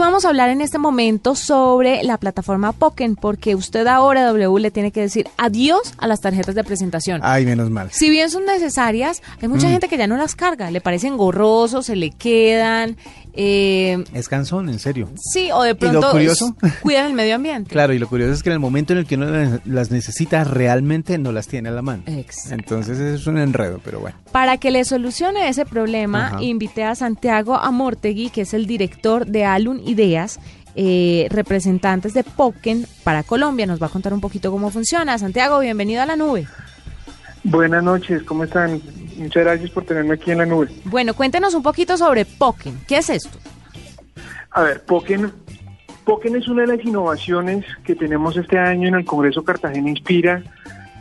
vamos 0.00 0.24
a 0.24 0.28
hablar 0.28 0.50
en 0.50 0.60
este 0.60 0.78
momento 0.78 1.34
sobre 1.34 2.02
la 2.02 2.16
plataforma 2.18 2.72
Poken, 2.72 3.14
porque 3.16 3.54
usted 3.54 3.86
ahora, 3.86 4.24
W, 4.26 4.58
le 4.60 4.70
tiene 4.70 4.90
que 4.90 5.00
decir 5.02 5.28
adiós 5.36 5.94
a 5.98 6.06
las 6.06 6.20
tarjetas 6.20 6.54
de 6.54 6.64
presentación. 6.64 7.20
Ay, 7.22 7.44
menos 7.46 7.70
mal. 7.70 7.90
Si 7.92 8.10
bien 8.10 8.30
son 8.30 8.44
necesarias, 8.46 9.22
hay 9.40 9.48
mucha 9.48 9.68
Mm. 9.68 9.72
gente 9.72 9.88
que 9.88 9.96
ya 9.98 10.06
no 10.06 10.16
las 10.16 10.34
carga, 10.34 10.70
le 10.70 10.80
parecen 10.80 11.16
gorrosos, 11.16 11.86
se 11.86 11.96
le 11.96 12.10
quedan. 12.10 12.96
Eh, 13.34 14.04
Es 14.12 14.28
cansón, 14.28 14.68
en 14.68 14.78
serio. 14.78 15.08
sí, 15.16 15.50
o 15.52 15.62
de 15.62 15.70
lo 15.70 15.78
pronto 15.78 16.10
curioso? 16.10 16.56
cuidan 16.82 17.06
el 17.06 17.12
medio 17.14 17.36
ambiente. 17.36 17.70
Claro, 17.70 17.92
y 17.92 17.98
lo 17.98 18.08
curioso 18.08 18.32
es 18.32 18.42
que 18.42 18.48
en 18.50 18.54
el 18.54 18.58
momento 18.60 18.92
en 18.92 19.00
el 19.00 19.06
que 19.06 19.14
uno 19.16 19.26
las- 19.26 19.66
las 19.66 19.90
necesita, 19.90 20.44
realmente 20.44 21.18
no 21.18 21.32
las 21.32 21.46
tiene 21.46 21.68
a 21.68 21.72
la 21.72 21.82
mano. 21.82 22.02
Exacto. 22.06 22.54
Entonces 22.54 22.98
es 22.98 23.26
un 23.26 23.38
enredo, 23.38 23.80
pero 23.84 24.00
bueno. 24.00 24.16
Para 24.32 24.56
que 24.58 24.70
le 24.70 24.84
solucione 24.84 25.48
ese 25.48 25.64
problema, 25.66 26.26
Ajá. 26.28 26.42
invité 26.42 26.84
a 26.84 26.94
Santiago 26.94 27.54
Amortegui, 27.56 28.30
que 28.30 28.42
es 28.42 28.54
el 28.54 28.66
director 28.66 29.26
de 29.26 29.44
Alun 29.44 29.80
Ideas, 29.86 30.40
eh, 30.76 31.26
representantes 31.30 32.14
de 32.14 32.22
Poken 32.24 32.86
para 33.04 33.22
Colombia. 33.22 33.66
Nos 33.66 33.82
va 33.82 33.86
a 33.86 33.90
contar 33.90 34.12
un 34.14 34.20
poquito 34.20 34.50
cómo 34.50 34.70
funciona. 34.70 35.18
Santiago, 35.18 35.58
bienvenido 35.60 36.02
a 36.02 36.06
la 36.06 36.16
nube. 36.16 36.46
Buenas 37.42 37.82
noches, 37.82 38.22
¿cómo 38.24 38.44
están? 38.44 38.80
Muchas 39.20 39.44
gracias 39.44 39.70
por 39.70 39.84
tenerme 39.84 40.14
aquí 40.14 40.30
en 40.30 40.38
la 40.38 40.46
nube. 40.46 40.68
Bueno, 40.84 41.12
cuéntenos 41.12 41.52
un 41.52 41.62
poquito 41.62 41.98
sobre 41.98 42.24
Poken. 42.24 42.80
¿Qué 42.88 42.96
es 42.96 43.10
esto? 43.10 43.38
A 44.50 44.62
ver, 44.62 44.82
Poken, 44.82 45.30
Poken 46.04 46.36
es 46.36 46.48
una 46.48 46.62
de 46.62 46.76
las 46.76 46.84
innovaciones 46.84 47.66
que 47.84 47.94
tenemos 47.94 48.38
este 48.38 48.58
año 48.58 48.88
en 48.88 48.94
el 48.94 49.04
Congreso 49.04 49.44
Cartagena 49.44 49.90
Inspira, 49.90 50.42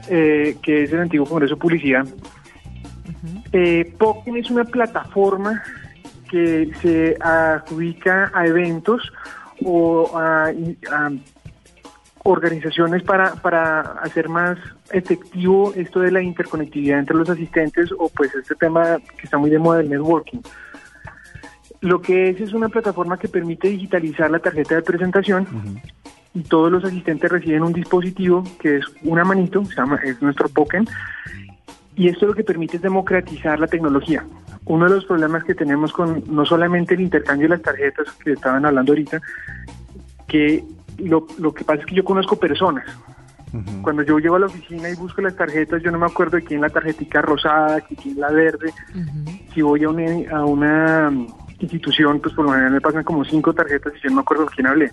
eh, 0.09 0.57
que 0.61 0.83
es 0.83 0.91
el 0.91 0.99
antiguo 0.99 1.25
Congreso 1.25 1.57
Publicidad. 1.57 2.05
Eh, 3.53 3.95
Poken 3.97 4.35
es 4.35 4.51
una 4.51 4.65
plataforma 4.65 5.63
que 6.29 6.71
se 6.81 7.15
adjudica 7.21 8.33
a 8.35 8.45
eventos 8.45 9.13
o 9.63 10.11
a, 10.17 10.49
a 10.91 11.11
organizaciones 12.29 13.03
para, 13.03 13.33
para 13.35 13.81
hacer 13.81 14.29
más 14.29 14.57
efectivo 14.91 15.73
esto 15.75 15.99
de 15.99 16.11
la 16.11 16.21
interconectividad 16.21 16.99
entre 16.99 17.15
los 17.15 17.29
asistentes 17.29 17.91
o 17.97 18.09
pues 18.09 18.33
este 18.35 18.55
tema 18.55 18.99
que 19.17 19.23
está 19.23 19.37
muy 19.37 19.49
de 19.49 19.59
moda 19.59 19.79
del 19.79 19.89
networking. 19.89 20.39
Lo 21.81 22.01
que 22.01 22.29
es 22.29 22.41
es 22.41 22.53
una 22.53 22.69
plataforma 22.69 23.17
que 23.17 23.27
permite 23.27 23.69
digitalizar 23.69 24.29
la 24.29 24.39
tarjeta 24.39 24.75
de 24.75 24.81
presentación 24.81 25.47
y 26.33 26.41
todos 26.41 26.71
los 26.71 26.83
asistentes 26.83 27.31
reciben 27.31 27.63
un 27.63 27.73
dispositivo 27.73 28.43
que 28.59 28.77
es 28.77 28.85
una 29.03 29.23
manito, 29.23 29.65
se 29.65 29.75
llama, 29.75 29.99
es 30.03 30.21
nuestro 30.21 30.49
Poken, 30.49 30.87
y 31.95 32.07
esto 32.07 32.27
lo 32.27 32.33
que 32.33 32.43
permite 32.43 32.77
es 32.77 32.83
democratizar 32.83 33.59
la 33.59 33.67
tecnología. 33.67 34.25
Uno 34.65 34.85
de 34.85 34.95
los 34.95 35.05
problemas 35.05 35.43
que 35.43 35.55
tenemos 35.55 35.91
con 35.91 36.23
no 36.27 36.45
solamente 36.45 36.93
el 36.93 37.01
intercambio 37.01 37.47
de 37.47 37.55
las 37.55 37.61
tarjetas 37.61 38.11
que 38.23 38.33
estaban 38.33 38.65
hablando 38.65 38.91
ahorita, 38.91 39.21
que 40.27 40.63
lo, 40.99 41.27
lo 41.37 41.53
que 41.53 41.63
pasa 41.63 41.81
es 41.81 41.85
que 41.85 41.95
yo 41.95 42.03
conozco 42.03 42.35
personas. 42.35 42.85
Cuando 43.81 44.03
yo 44.03 44.19
llego 44.19 44.35
a 44.35 44.39
la 44.39 44.45
oficina 44.45 44.89
y 44.89 44.95
busco 44.95 45.21
las 45.21 45.35
tarjetas, 45.35 45.81
yo 45.81 45.89
no 45.89 45.97
me 45.97 46.05
acuerdo 46.05 46.37
de 46.37 46.43
quién 46.43 46.61
la 46.61 46.69
tarjetica 46.69 47.21
rosada, 47.21 47.77
de 47.77 47.95
quién 47.95 48.19
la 48.19 48.29
verde. 48.29 48.71
Si 49.53 49.61
voy 49.61 49.83
a 49.83 49.89
una, 49.89 50.31
a 50.31 50.45
una 50.45 51.09
mm, 51.09 51.27
institución, 51.59 52.19
pues 52.19 52.35
por 52.35 52.45
lo 52.45 52.51
general 52.51 52.73
me 52.73 52.81
pasan 52.81 53.03
como 53.03 53.25
cinco 53.25 53.53
tarjetas 53.53 53.93
y 53.95 54.03
yo 54.03 54.09
no 54.09 54.17
me 54.17 54.21
acuerdo 54.21 54.45
de 54.45 54.51
quién 54.51 54.67
hablé. 54.67 54.91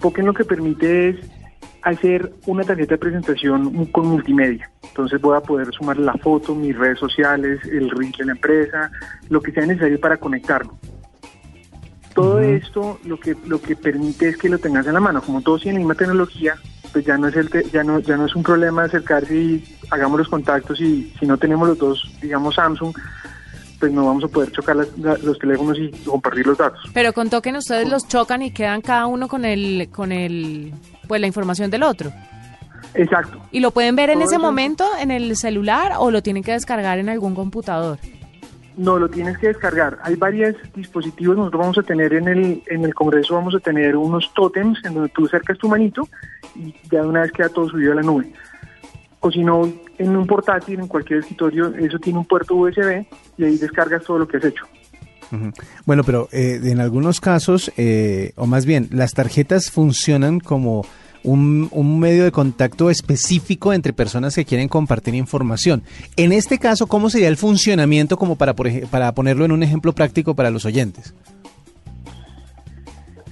Poken 0.00 0.24
lo 0.24 0.32
que 0.32 0.44
permite 0.44 1.10
es 1.10 1.16
hacer 1.82 2.32
una 2.46 2.64
tarjeta 2.64 2.94
de 2.94 2.98
presentación 2.98 3.86
con 3.86 4.06
multimedia. 4.06 4.70
Entonces 4.82 5.20
voy 5.20 5.36
a 5.36 5.40
poder 5.40 5.70
sumar 5.74 5.98
la 5.98 6.14
foto, 6.14 6.54
mis 6.54 6.76
redes 6.76 6.98
sociales, 6.98 7.60
el 7.64 7.90
reel 7.90 8.12
de 8.12 8.24
la 8.24 8.32
empresa, 8.32 8.90
lo 9.28 9.42
que 9.42 9.52
sea 9.52 9.66
necesario 9.66 10.00
para 10.00 10.16
conectarlo. 10.16 10.74
Todo 12.14 12.38
esto 12.40 12.98
lo 13.04 13.18
que 13.18 13.36
lo 13.46 13.60
que 13.60 13.74
permite 13.76 14.28
es 14.28 14.36
que 14.36 14.48
lo 14.48 14.58
tengas 14.58 14.86
en 14.86 14.94
la 14.94 15.00
mano. 15.00 15.20
Como 15.20 15.40
todos 15.42 15.62
tienen 15.62 15.82
la 15.82 15.86
misma 15.88 15.94
tecnología, 15.98 16.54
pues 16.92 17.04
ya 17.04 17.18
no 17.18 17.26
es 17.28 17.36
el 17.36 17.50
te- 17.50 17.68
ya 17.70 17.82
no 17.82 17.98
ya 17.98 18.16
no 18.16 18.26
es 18.26 18.34
un 18.36 18.42
problema 18.42 18.84
acercarse 18.84 19.34
y 19.36 19.64
hagamos 19.90 20.18
los 20.18 20.28
contactos 20.28 20.80
y 20.80 21.12
si 21.18 21.26
no 21.26 21.36
tenemos 21.38 21.66
los 21.68 21.78
dos, 21.78 22.08
digamos 22.22 22.54
Samsung, 22.54 22.94
pues 23.80 23.92
no 23.92 24.06
vamos 24.06 24.22
a 24.24 24.28
poder 24.28 24.52
chocar 24.52 24.76
las- 24.76 24.96
la- 24.98 25.18
los 25.18 25.38
teléfonos 25.38 25.76
y 25.78 25.90
compartir 26.04 26.46
los 26.46 26.56
datos. 26.56 26.80
Pero 26.94 27.12
con 27.12 27.28
Token 27.30 27.56
ustedes 27.56 27.88
los 27.88 28.06
chocan 28.06 28.42
y 28.42 28.52
quedan 28.52 28.80
cada 28.80 29.06
uno 29.06 29.26
con 29.28 29.44
el, 29.44 29.88
con 29.90 30.12
el, 30.12 30.72
pues 31.08 31.20
la 31.20 31.26
información 31.26 31.70
del 31.70 31.82
otro. 31.82 32.12
Exacto. 32.94 33.38
¿Y 33.50 33.58
lo 33.58 33.72
pueden 33.72 33.96
ver 33.96 34.10
en 34.10 34.18
Todo 34.20 34.28
ese 34.28 34.38
momento 34.38 34.84
en 35.00 35.10
el 35.10 35.36
celular 35.36 35.94
o 35.98 36.12
lo 36.12 36.22
tienen 36.22 36.44
que 36.44 36.52
descargar 36.52 36.98
en 36.98 37.08
algún 37.08 37.34
computador? 37.34 37.98
No, 38.76 38.98
lo 38.98 39.08
tienes 39.08 39.38
que 39.38 39.48
descargar. 39.48 39.98
Hay 40.02 40.16
varios 40.16 40.56
dispositivos. 40.74 41.36
Nosotros 41.36 41.60
vamos 41.60 41.78
a 41.78 41.82
tener 41.82 42.12
en 42.12 42.28
el, 42.28 42.62
en 42.66 42.84
el 42.84 42.94
Congreso, 42.94 43.34
vamos 43.34 43.54
a 43.54 43.60
tener 43.60 43.96
unos 43.96 44.32
tótems 44.34 44.84
en 44.84 44.94
donde 44.94 45.10
tú 45.10 45.26
acercas 45.26 45.58
tu 45.58 45.68
manito 45.68 46.08
y 46.56 46.74
ya 46.90 47.02
de 47.02 47.08
una 47.08 47.22
vez 47.22 47.32
queda 47.32 47.48
todo 47.48 47.68
subido 47.68 47.92
a 47.92 47.96
la 47.96 48.02
nube. 48.02 48.32
O 49.20 49.30
si 49.30 49.42
no, 49.42 49.72
en 49.96 50.16
un 50.16 50.26
portátil, 50.26 50.80
en 50.80 50.88
cualquier 50.88 51.20
escritorio, 51.20 51.74
eso 51.74 51.98
tiene 51.98 52.18
un 52.18 52.24
puerto 52.26 52.56
USB 52.56 53.06
y 53.38 53.44
ahí 53.44 53.56
descargas 53.56 54.02
todo 54.02 54.18
lo 54.18 54.28
que 54.28 54.38
has 54.38 54.44
hecho. 54.44 54.66
Bueno, 55.84 56.04
pero 56.04 56.28
eh, 56.30 56.60
en 56.62 56.80
algunos 56.80 57.20
casos, 57.20 57.72
eh, 57.76 58.32
o 58.36 58.46
más 58.46 58.66
bien, 58.66 58.88
las 58.92 59.12
tarjetas 59.12 59.70
funcionan 59.70 60.40
como 60.40 60.84
un, 61.24 61.68
un 61.72 61.98
medio 61.98 62.24
de 62.24 62.30
contacto 62.32 62.90
específico 62.90 63.72
entre 63.72 63.92
personas 63.92 64.34
que 64.34 64.44
quieren 64.44 64.68
compartir 64.68 65.14
información. 65.14 65.82
En 66.16 66.32
este 66.32 66.58
caso, 66.58 66.86
¿cómo 66.86 67.10
sería 67.10 67.28
el 67.28 67.36
funcionamiento 67.36 68.16
como 68.16 68.36
para, 68.36 68.54
por 68.54 68.68
para 68.88 69.12
ponerlo 69.12 69.44
en 69.44 69.52
un 69.52 69.62
ejemplo 69.62 69.92
práctico 69.92 70.34
para 70.34 70.50
los 70.50 70.64
oyentes? 70.64 71.14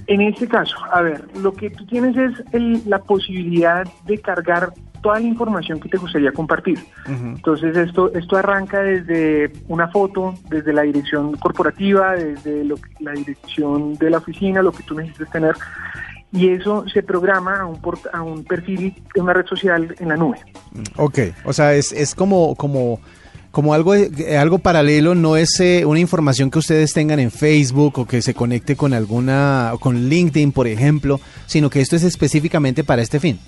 En 0.07 0.21
este 0.21 0.47
caso, 0.47 0.75
a 0.91 1.01
ver, 1.01 1.25
lo 1.37 1.53
que 1.53 1.69
tú 1.69 1.85
tienes 1.85 2.15
es 2.17 2.33
el- 2.51 2.81
la 2.85 2.99
posibilidad 2.99 3.87
de 4.05 4.17
cargar 4.19 4.73
toda 5.01 5.19
la 5.19 5.25
información 5.27 5.79
que 5.79 5.89
te 5.89 5.97
gustaría 5.97 6.31
compartir. 6.31 6.79
Entonces 7.07 7.75
esto 7.75 8.13
esto 8.13 8.37
arranca 8.37 8.81
desde 8.81 9.51
una 9.67 9.87
foto, 9.89 10.33
desde 10.49 10.71
la 10.73 10.81
dirección 10.83 11.33
corporativa, 11.37 12.13
desde 12.15 12.63
lo 12.63 12.75
que- 12.77 12.89
la 13.01 13.11
dirección 13.11 13.95
de 13.95 14.09
la 14.09 14.17
oficina, 14.19 14.61
lo 14.61 14.71
que 14.71 14.83
tú 14.83 14.95
necesites 14.95 15.29
tener, 15.29 15.55
y 16.33 16.49
eso 16.49 16.83
se 16.91 17.03
programa 17.03 17.61
a 17.61 17.65
un 17.65 17.79
port- 17.81 18.07
a 18.11 18.21
un 18.21 18.43
perfil 18.43 18.93
de 19.13 19.21
una 19.21 19.33
red 19.33 19.45
social 19.45 19.95
en 19.99 20.09
la 20.09 20.17
nube. 20.17 20.39
Ok, 20.97 21.19
o 21.45 21.53
sea, 21.53 21.73
es, 21.75 21.91
es 21.91 22.15
como, 22.15 22.55
como, 22.55 22.99
como 23.51 23.73
algo, 23.75 23.93
eh, 23.93 24.37
algo 24.37 24.57
paralelo, 24.59 25.13
no 25.13 25.37
es 25.37 25.59
eh, 25.59 25.85
una 25.85 25.99
información 25.99 26.49
que 26.49 26.57
ustedes 26.59 26.91
tengan 26.93 27.19
en 27.19 27.29
Facebook 27.29 27.99
o 27.99 28.05
que 28.07 28.21
se 28.23 28.33
conecte 28.33 28.75
con 28.75 28.93
alguna, 28.93 29.73
con 29.79 30.09
LinkedIn, 30.09 30.51
por 30.51 30.67
ejemplo, 30.67 31.19
sino 31.45 31.69
que 31.69 31.79
esto 31.81 31.95
es 31.95 32.03
específicamente 32.03 32.83
para 32.83 33.01
este 33.03 33.19
fin. 33.19 33.39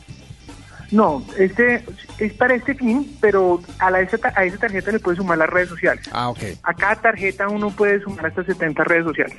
No, 0.91 1.25
este 1.39 1.83
es 2.19 2.33
para 2.33 2.53
este 2.53 2.75
fin, 2.75 3.17
pero 3.19 3.59
a, 3.79 3.89
la, 3.89 3.97
a 3.97 4.01
esa 4.45 4.57
tarjeta 4.59 4.91
le 4.91 4.99
puedes 4.99 5.17
sumar 5.17 5.39
las 5.39 5.49
redes 5.49 5.69
sociales. 5.69 6.07
Ah, 6.11 6.29
ok. 6.29 6.39
A 6.61 6.73
cada 6.75 6.95
tarjeta 6.97 7.49
uno 7.49 7.71
puede 7.71 7.99
sumar 8.01 8.27
hasta 8.27 8.43
70 8.45 8.83
redes 8.83 9.03
sociales. 9.05 9.37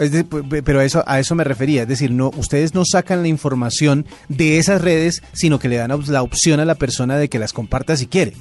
Es 0.00 0.10
de- 0.12 0.24
pe- 0.24 0.62
pero 0.62 0.80
a 0.80 0.84
eso, 0.84 1.04
a 1.06 1.20
eso 1.20 1.34
me 1.34 1.44
refería, 1.44 1.82
es 1.82 1.88
decir, 1.88 2.10
no, 2.10 2.30
ustedes 2.36 2.74
no 2.74 2.82
sacan 2.84 3.22
la 3.22 3.28
información 3.28 4.06
de 4.28 4.58
esas 4.58 4.80
redes, 4.82 5.22
sino 5.32 5.58
que 5.58 5.68
le 5.68 5.76
dan 5.76 5.92
la 6.08 6.22
opción 6.22 6.58
a 6.58 6.64
la 6.64 6.74
persona 6.74 7.16
de 7.18 7.28
que 7.28 7.38
las 7.38 7.52
comparta 7.52 7.96
si 7.96 8.06
quiere. 8.06 8.32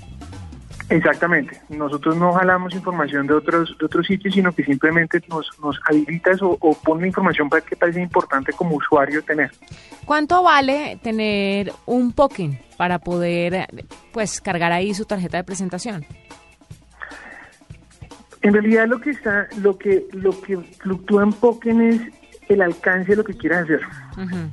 Exactamente. 0.90 1.62
Nosotros 1.69 2.18
no 2.18 2.34
jalamos 2.34 2.74
información 2.74 3.28
de 3.28 3.36
otros 3.36 3.75
de 3.80 3.86
otros 3.86 4.08
sitios, 4.08 4.34
sino 4.34 4.52
que 4.52 4.64
simplemente 4.64 5.22
nos, 5.30 5.48
nos 5.62 5.78
habilitas 5.88 6.42
o, 6.42 6.58
o 6.59 6.74
pone 6.74 7.06
información 7.06 7.48
para 7.48 7.62
que 7.62 7.75
parece 7.75 8.02
importante 8.02 8.53
como 8.53 8.75
usuario 8.75 9.22
tener. 9.24 9.52
¿Cuánto 10.06 10.42
vale 10.42 10.98
tener 11.03 11.72
un 11.86 12.12
Poken 12.12 12.59
para 12.75 12.98
poder, 12.98 13.68
pues, 14.12 14.42
cargar 14.42 14.72
ahí 14.72 14.94
su 14.96 15.06
tarjeta 15.06 15.38
de 15.38 15.44
presentación? 15.44 16.06
En 18.41 18.53
realidad 18.53 18.88
lo 18.88 19.00
que 19.01 19.09
está, 19.11 19.47
lo 19.61 19.77
que 19.77 20.05
lo 20.13 20.39
que 20.41 20.57
fluctúa 20.57 21.23
en 21.23 21.33
Poken 21.33 21.81
es 21.81 22.01
el 22.47 22.62
alcance 22.62 23.12
de 23.12 23.15
lo 23.18 23.24
que 23.24 23.33
quieras 23.36 23.63
hacer. 23.65 23.81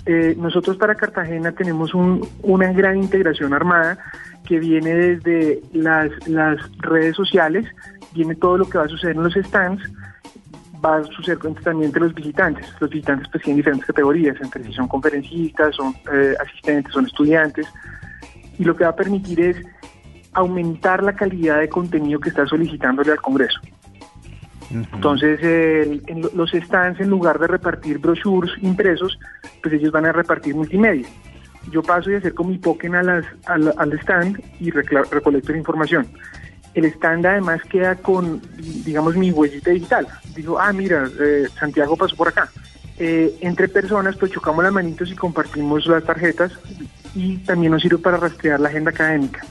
Eh, 0.07 0.35
nosotros 0.39 0.77
para 0.77 0.95
Cartagena 0.95 1.53
tenemos 1.53 1.95
un- 1.95 2.27
una 2.43 2.73
gran 2.73 2.97
integración 2.99 3.55
armada 3.55 3.99
que 4.45 4.59
viene 4.59 4.95
desde 4.95 5.63
las, 5.73 6.11
las 6.29 6.59
redes 6.79 7.17
sociales, 7.17 7.65
viene 8.13 8.35
todo 8.35 8.59
lo 8.59 8.69
que 8.69 8.79
va 8.79 8.85
a 8.85 8.89
suceder 8.89 9.17
en 9.17 9.23
los 9.23 9.35
stands, 9.35 9.83
va 10.85 10.97
a 10.99 11.05
suceder 11.05 11.39
también 11.39 11.87
entre 11.87 12.03
los 12.03 12.15
visitantes. 12.15 12.67
Los 12.81 12.91
visitantes 12.91 13.29
pues 13.33 13.43
tienen 13.45 13.57
diferentes 13.59 13.87
categorías, 13.87 14.37
entre 14.43 14.63
si 14.65 14.73
son 14.75 14.89
conferencistas, 14.89 15.75
son 15.75 15.95
eh, 16.13 16.35
asistentes, 16.41 16.93
son 16.93 17.07
estudiantes, 17.07 17.67
y 18.59 18.65
lo 18.65 18.77
que 18.77 18.85
va 18.85 18.91
a 18.91 18.97
permitir 18.97 19.41
es 19.41 19.57
aumentar 20.35 21.03
la 21.03 21.15
calidad 21.17 21.61
de 21.61 21.69
contenido 21.71 22.21
que 22.21 22.29
está 22.29 22.47
solicitándole 22.47 23.11
al 23.13 23.23
Congreso. 23.23 23.59
Entonces, 24.71 25.41
el- 25.43 26.03
en 26.07 26.23
lo- 26.23 26.31
los 26.35 26.51
stands, 26.51 27.01
en 27.01 27.09
lugar 27.11 27.39
de 27.39 27.47
repartir 27.47 27.99
brochures 27.99 28.53
impresos, 28.63 29.19
pues 29.63 29.75
ellos 29.75 29.93
van 29.93 30.07
a 30.07 30.13
repartir 30.13 30.55
multimedia. 30.55 31.07
Yo 31.71 31.83
paso 31.83 32.11
y 32.11 32.15
acerco 32.15 32.45
mi 32.45 32.59
Poken 32.59 32.95
a 32.95 33.03
las, 33.03 33.25
al, 33.47 33.73
al 33.77 33.93
stand 34.01 34.41
y 34.61 34.71
recolecto 34.71 35.53
la 35.53 35.59
información. 35.59 36.07
el 36.75 36.85
stand 36.85 37.25
además 37.25 37.63
queda 37.71 37.95
con, 37.95 38.41
digamos, 38.85 39.17
mi 39.17 39.31
huellita 39.31 39.71
digital. 39.71 40.07
Digo, 40.35 40.59
ah, 40.61 40.73
mira, 40.75 41.09
eh, 41.19 41.47
Santiago 41.59 41.97
pasó 41.97 42.15
por 42.17 42.29
acá. 42.29 42.51
Eh, 42.99 43.35
entre 43.41 43.67
personas, 43.69 44.15
pues 44.17 44.31
chocamos 44.33 44.63
las 44.63 44.73
manitos 44.75 45.11
y 45.11 45.15
compartimos 45.15 45.87
las 45.87 46.05
tarjetas 46.05 46.53
y 47.15 47.39
también 47.39 47.73
nos 47.73 47.81
sirve 47.81 47.97
para 47.99 48.19
rastrear 48.19 48.61
la 48.61 48.69
agenda 48.69 48.91
académica. 48.91 49.43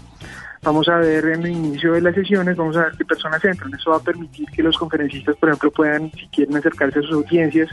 Vamos 0.63 0.87
a 0.89 0.97
ver 0.97 1.25
en 1.25 1.43
el 1.43 1.51
inicio 1.51 1.93
de 1.93 2.01
las 2.01 2.15
sesiones, 2.15 2.57
vamos 2.57 2.75
a 2.77 2.85
ver 2.85 2.93
qué 2.97 3.05
personas 3.05 3.43
entran. 3.45 3.73
Eso 3.73 3.91
va 3.91 3.97
a 3.97 4.01
permitir 4.01 4.47
que 4.49 4.63
los 4.63 4.77
conferencistas, 4.77 5.35
por 5.37 5.49
ejemplo, 5.49 5.71
puedan, 5.71 6.11
si 6.11 6.27
quieren 6.27 6.55
acercarse 6.55 6.99
a 6.99 7.01
sus 7.03 7.11
audiencias, 7.11 7.69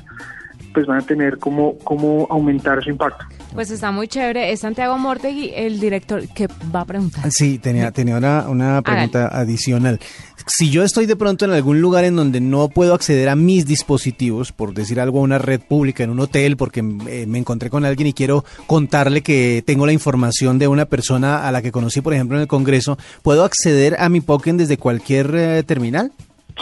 pues 0.73 0.87
van 0.87 0.99
a 0.99 1.03
tener 1.03 1.39
cómo, 1.39 1.77
cómo 1.85 2.27
aumentar 2.31 2.83
su 2.83 2.91
impacto. 2.91 3.25
Pues 3.53 3.71
está 3.71 3.91
muy 3.91 4.09
chévere. 4.09 4.53
Es 4.53 4.61
Santiago 4.61 4.97
Mortegui, 4.99 5.53
el 5.55 5.81
director, 5.81 6.27
que 6.29 6.49
va 6.75 6.81
a 6.81 6.85
preguntar. 6.85 7.31
Sí, 7.31 7.59
tenía, 7.59 7.91
tenía 7.93 8.17
una, 8.17 8.49
una 8.49 8.83
pregunta 8.83 9.29
adicional. 9.29 10.01
Si 10.47 10.71
yo 10.71 10.83
estoy 10.83 11.07
de 11.07 11.17
pronto 11.17 11.45
en 11.45 11.53
algún 11.53 11.81
lugar 11.81 12.05
en 12.05 12.17
donde 12.17 12.41
no 12.41 12.69
puedo 12.69 12.95
acceder 12.95 13.29
a 13.29 13.37
mis 13.37 13.67
dispositivos, 13.67 14.53
por 14.53 14.75
decir 14.75 15.01
algo, 15.01 15.21
a 15.21 15.23
una 15.23 15.39
red 15.39 15.61
pública, 15.61 16.05
en 16.05 16.11
un 16.11 16.21
hotel, 16.21 16.57
porque 16.57 16.81
eh, 16.81 17.27
me 17.27 17.39
encontré 17.39 17.71
con 17.71 17.85
alguien 17.85 18.09
y 18.09 18.13
quiero 18.13 18.45
contarle 18.67 19.23
que 19.23 19.63
tengo 19.67 19.87
la 19.87 19.93
información 19.93 20.59
de 20.59 20.69
una 20.69 20.87
persona 20.87 21.47
a 21.47 21.53
la 21.53 21.63
que 21.63 21.73
conocí, 21.73 22.01
por 22.01 22.15
ejemplo, 22.15 22.37
en 22.37 22.43
el 22.43 22.49
Congreso, 22.49 22.99
¿puedo 23.23 23.45
acceder 23.45 23.97
a 23.99 24.09
mi 24.09 24.21
Pokémon 24.21 24.59
desde 24.59 24.77
cualquier 24.77 25.35
eh, 25.35 25.63
terminal? 25.63 26.13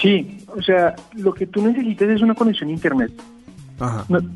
Sí, 0.00 0.44
o 0.47 0.62
sea, 0.62 0.94
lo 1.15 1.32
que 1.35 1.47
tú 1.47 1.67
necesitas 1.67 2.09
es 2.11 2.23
una 2.23 2.35
conexión 2.35 2.69
a 2.69 2.73
Internet. 2.73 3.12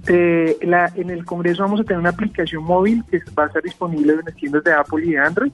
Eh, 0.08 0.56
la, 0.62 0.90
en 0.94 1.10
el 1.10 1.24
Congreso 1.24 1.62
vamos 1.62 1.80
a 1.80 1.84
tener 1.84 2.00
una 2.00 2.10
aplicación 2.10 2.64
móvil 2.64 3.04
que 3.10 3.20
va 3.38 3.44
a 3.44 3.46
estar 3.48 3.62
disponible 3.62 4.14
en 4.14 4.20
las 4.24 4.34
tiendas 4.34 4.64
de 4.64 4.72
Apple 4.72 5.04
y 5.04 5.10
de 5.10 5.18
Android. 5.18 5.52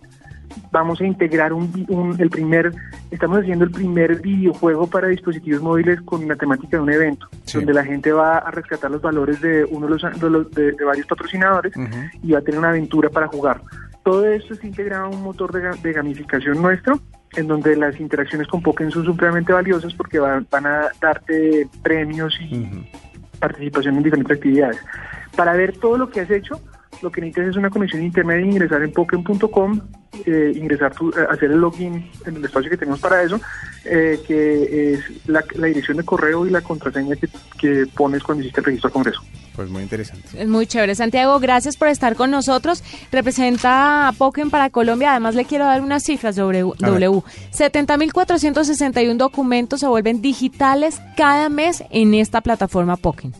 Vamos 0.71 1.01
a 1.01 1.07
integrar 1.07 1.53
un, 1.53 2.17
el 2.19 2.31
primer, 2.31 2.73
estamos 3.11 3.39
haciendo 3.39 3.65
el 3.65 3.71
primer 3.71 4.21
videojuego 4.21 4.87
para 4.87 5.09
dispositivos 5.09 5.63
móviles 5.63 6.01
con 6.03 6.27
la 6.29 6.37
temática 6.37 6.77
de 6.77 6.83
un 6.83 6.93
evento, 6.93 7.27
donde 7.53 7.73
la 7.73 7.85
gente 7.85 8.13
va 8.13 8.39
a 8.39 8.51
rescatar 8.51 8.91
los 8.91 9.03
valores 9.03 9.41
de 9.41 9.65
uno 9.65 9.87
de, 9.87 10.31
los, 10.31 10.51
de, 10.53 10.73
varios 10.85 11.07
patrocinadores 11.07 11.73
y 12.23 12.33
va 12.33 12.39
a 12.39 12.43
tener 12.43 12.59
una 12.59 12.71
aventura 12.71 13.11
para 13.11 13.29
jugar. 13.29 13.61
Todo 14.05 14.27
esto 14.27 14.55
es 14.55 14.65
integrado 14.65 15.07
a 15.07 15.09
un 15.09 15.23
motor 15.23 15.53
de, 15.53 15.93
gamificación 15.93 16.61
nuestro, 16.63 17.01
en 17.37 17.47
donde 17.47 17.77
las 17.77 18.01
interacciones 18.01 18.49
con 18.49 18.63
Pokémon 18.63 18.93
son 18.93 19.05
supremamente 19.05 19.53
valiosas 19.53 19.95
porque 19.95 20.19
van, 20.19 20.47
a 20.53 20.89
darte 21.01 21.69
premios 21.83 22.35
y 22.41 22.87
participación 23.39 23.97
en 23.97 24.03
diferentes 24.03 24.37
actividades. 24.37 24.81
Para 25.37 25.53
ver 25.53 25.77
todo 25.79 25.99
lo 25.99 26.11
que 26.11 26.21
has 26.21 26.31
hecho, 26.31 26.61
lo 27.03 27.11
que 27.11 27.21
necesitas 27.21 27.51
es 27.51 27.57
una 27.57 27.71
conexión 27.71 28.03
internet, 28.03 28.45
ingresar 28.45 28.83
en 28.83 28.93
poken.com, 28.93 29.81
eh, 30.27 30.53
ingresar 30.57 30.95
tu, 30.95 31.11
eh, 31.11 31.27
hacer 31.31 31.53
el 31.53 31.59
login 31.59 32.11
en 32.27 32.37
el 32.37 32.45
espacio 32.45 32.69
que 32.69 32.77
tenemos 32.77 33.01
para 33.01 33.23
eso, 33.23 33.41
eh, 33.85 34.21
que 34.27 34.95
es 34.95 35.01
la, 35.27 35.43
dirección 35.55 35.99
de 35.99 36.05
correo 36.05 36.47
y 36.47 36.51
la 36.51 36.61
contraseña 36.61 37.15
que, 37.17 37.29
que 37.59 37.87
pones 37.95 38.23
cuando 38.23 38.43
hiciste 38.43 38.61
el 38.61 38.67
registro 38.67 38.89
al 38.89 38.93
Congreso. 38.93 39.23
Pues 39.55 39.71
muy 39.71 39.83
interesante. 39.83 40.27
Es 40.37 40.49
muy 40.49 40.67
chévere. 40.67 40.95
Santiago, 40.95 41.39
gracias 41.39 41.77
por 41.77 41.89
estar 41.89 42.17
con 42.17 42.31
nosotros. 42.31 42.83
Representa 43.13 44.09
a 44.09 44.13
Pokémon 44.13 44.51
para 44.51 44.71
Colombia. 44.71 45.13
Además, 45.13 45.35
le 45.35 45.45
quiero 45.45 45.65
dar 45.65 45.81
unas 45.81 46.03
cifras 46.03 46.37
sobre 46.37 46.61
W. 46.61 47.23
70.461 47.53 49.17
documentos 49.17 49.81
se 49.81 49.87
vuelven 49.87 50.21
digitales 50.21 51.01
cada 51.17 51.49
mes 51.49 51.85
en 51.91 52.15
esta 52.15 52.41
plataforma 52.41 52.97
Pokémon. 52.97 53.35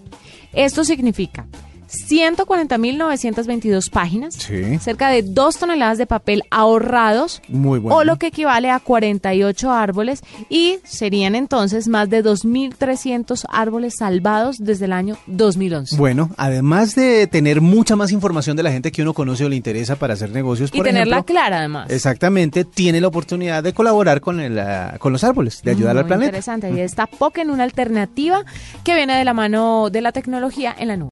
Esto 0.53 0.85
significa 0.85 1.47
140.922 1.91 3.91
páginas, 3.91 4.35
cerca 4.81 5.09
de 5.09 5.23
2 5.23 5.57
toneladas 5.57 5.99
de 5.99 6.07
papel 6.07 6.43
ahorrados, 6.51 7.43
o 7.85 8.05
lo 8.05 8.17
que 8.17 8.29
equivale 8.29 8.71
a 8.71 8.81
48 8.81 9.71
árboles, 9.71 10.23
y 10.49 10.79
serían 10.85 11.35
entonces 11.35 11.89
más 11.89 12.09
de 12.11 12.25
2.300 12.25 13.45
árboles 13.49 13.95
salvados 13.99 14.59
desde 14.59 14.87
el 14.87 14.93
año 14.93 15.17
2011. 15.27 15.97
Bueno, 15.97 16.31
además 16.37 16.95
de 16.95 17.27
tener 17.27 17.61
mucha 17.61 17.97
más 17.97 18.13
información 18.13 18.57
de 18.57 18.63
la 18.63 18.73
gente 18.73 18.93
que 18.93 19.03
uno 19.03 19.15
conoce 19.15 19.45
o 19.45 19.49
le 19.49 19.57
interesa 19.57 19.97
para 19.97 20.15
hacer 20.15 20.31
negocios, 20.31 20.71
y 20.73 20.83
tenerla 20.83 21.23
clara 21.23 21.59
además. 21.59 21.91
Exactamente, 21.91 22.65
tiene 22.65 23.01
la 23.01 23.09
oportunidad 23.09 23.63
de 23.63 23.73
colaborar 23.73 24.21
con, 24.21 24.41
el, 24.41 24.59
ah, 24.59 24.97
con 24.99 25.13
los 25.13 25.25
árboles, 25.25 25.63
de 25.63 25.71
ayudar 25.71 25.97
al 25.97 26.07
planeta. 26.07 26.29
Interesante, 26.29 26.71
y 26.71 26.81
está 26.81 27.09
en 27.37 27.51
una 27.51 27.65
alternativa 27.65 28.45
que 28.85 28.95
viene 28.95 29.17
de 29.17 29.25
la 29.25 29.35
mano 29.35 29.91
de 29.91 30.01
la 30.01 30.13
tecnología 30.13 30.75
en 30.77 30.89
la 30.89 30.97
nube. 30.97 31.09